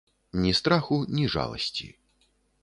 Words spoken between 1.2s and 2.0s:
жаласці.